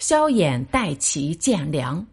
[0.00, 2.04] 萧衍代齐建梁。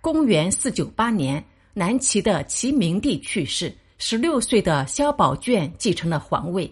[0.00, 6.70] 公元四九八年，南齐的齐明帝去世，十六岁的萧宝卷继承了皇位。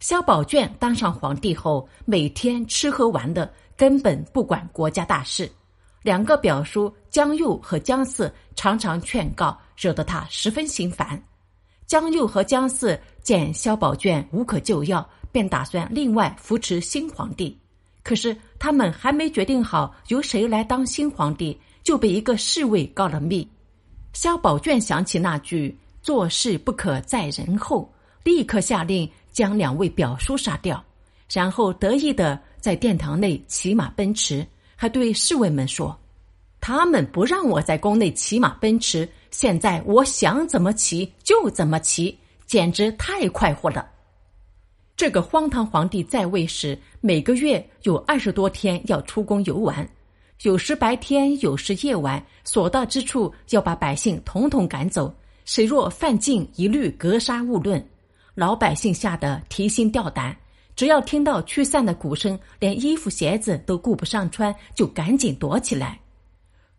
[0.00, 5.48] 萧宝卷当上皇帝后，每天吃喝玩乐，根本不管国家大事。
[6.02, 11.22] 两个表叔江右和江四常常劝告，惹得他十分心烦。
[11.86, 17.56] 江右和江四见萧宝卷无可救药，便打算另外扶持新皇帝。
[18.06, 23.46] 可是他们还没决定好由谁来当新皇帝，就被一个侍卫告了密。
[24.12, 27.92] 萧宝卷想起那句“做事不可在人后”，
[28.22, 30.80] 立刻下令将两位表叔杀掉，
[31.28, 34.46] 然后得意的在殿堂内骑马奔驰，
[34.76, 35.98] 还对侍卫们说
[36.62, 43.84] ：“他们不让我在宫内骑马奔驰，现在我想怎么骑就怎么骑，简直太快活了。”
[44.96, 49.86] 这个荒唐皇帝在位时，每个月有二十多天要出宫游玩，
[50.44, 57.86] 有时白天，有时夜晚，所到之处要把百姓统统赶走，谁若犯禁，一律格杀勿论。
[58.34, 60.34] 老百姓吓得提心吊胆，
[60.74, 66.00] 只要听到驱散的鼓声，连衣服鞋子都顾不上穿，就赶紧躲起来。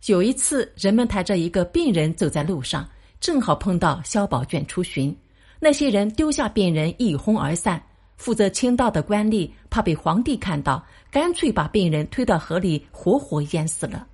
[0.07, 2.89] 有一次，人们抬着一个病人走在路上，
[3.19, 5.15] 正好碰到萧宝卷出巡，
[5.59, 7.79] 那些人丢下病人，一哄而散。
[8.17, 14.05] 负责清道的官吏怕被皇帝看到，干脆把病人推到河里，活活淹死了。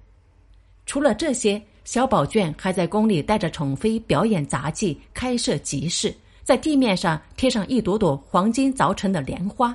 [0.85, 9.73] 除了这些，小宝卷还在宫里带着宠妃表演杂技，开设集市，在地面上贴上一朵朵黄金凿成的莲花。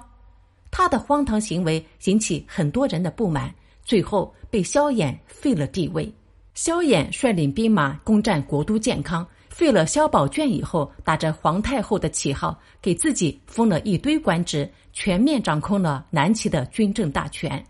[0.71, 6.13] 他的荒唐行为引起很多人的不满，最后被萧衍废了帝位。
[6.53, 9.27] 萧衍率领兵马攻占国都建康。
[9.59, 17.61] 废了萧宝卷以后，打着皇太后的旗号，给自己封了一堆官职，全面掌控了南齐的军政大权。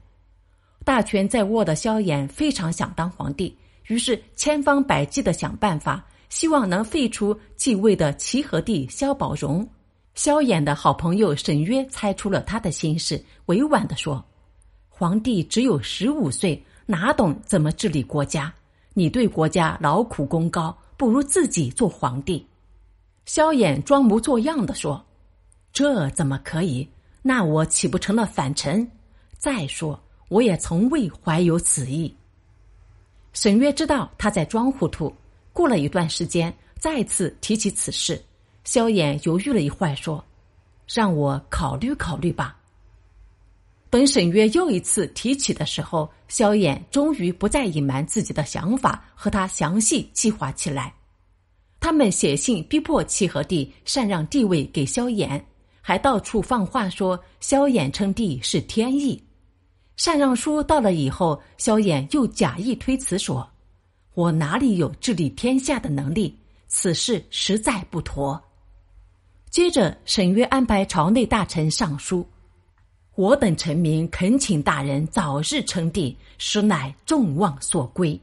[0.85, 9.67] 大权在握的萧衍非常想当皇帝，于是千方百计的想办法，希望能废除继位的齐和帝萧宝融。
[10.15, 14.23] 萧衍的好朋友沈约猜出了他的心事，委婉的说
[14.91, 18.53] ：“皇帝只有十五岁，哪懂怎么治理国家？
[18.93, 22.47] 你对国家劳苦功高。”不如自己做皇帝。
[23.25, 25.03] 萧衍装模作样的说
[25.73, 26.87] ：“这怎么可以？
[27.23, 28.91] 那我岂不成了反臣？
[29.39, 29.99] 再说，
[30.29, 32.15] 我也从未怀有此意。”
[33.33, 35.15] 沈约知道他在装糊涂，
[35.53, 38.21] 过了一段时间，再次提起此事。
[38.65, 40.23] 萧衍犹豫了一会儿，说
[40.93, 42.58] ：“让我考虑考虑吧。”
[43.91, 50.93] 等沈约又一次提起的时候，萧衍终于不再隐瞒自己的想法，和他详细计划起来。
[51.81, 55.41] 他们写信逼迫齐和帝禅让帝位给萧衍，
[55.81, 59.23] 还到处放话说萧衍称帝是天意。
[59.97, 63.49] 禅让书到了以后，萧衍又假意推辞说
[64.15, 66.37] ：“我哪里有治理天下的能力？
[66.67, 68.39] 此事实在不妥。”
[69.51, 72.27] 接着，沈约安排朝内大臣上书。
[73.19, 78.17] 我等臣民恳请大人早日称帝，实乃众望所归。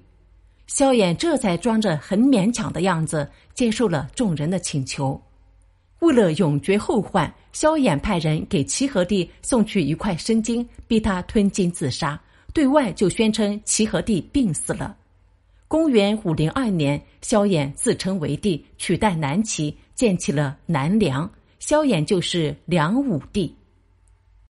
[0.68, 5.22] 萧衍这才装着很勉强的样子接受了众人的请求。
[6.00, 12.18] 为了永绝后患，萧衍派人给齐和帝送去一块生金，逼他吞金自杀。
[12.54, 14.96] 对外就宣称齐和帝病死了。
[15.68, 21.30] 公元五零二年，萧衍自称为帝，取代南齐，建起了南梁。
[21.60, 23.54] 萧衍就是梁武帝。